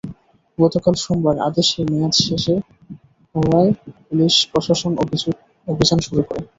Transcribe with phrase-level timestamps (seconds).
[0.57, 2.43] গতকাল সোমবার আদেশের মেয়াদ শেষ
[3.35, 3.71] হওয়ায়
[4.05, 4.91] পুলিশ প্রশাসন
[5.67, 6.41] অভিযান শুরু করে।